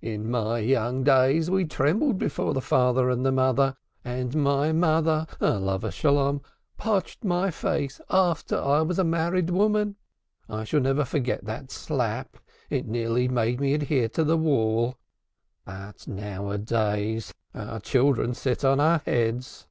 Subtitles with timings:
[0.00, 5.26] In my young days we trembled before the father and the mother, and my mother,
[5.28, 5.44] peace be
[6.08, 6.40] upon him,
[6.78, 9.96] potched my face after I was a married woman.
[10.48, 12.38] I shall never forget that slap
[12.70, 14.96] it nearly made me adhere to the wall.
[15.66, 19.66] But now a days our children sit on our heads.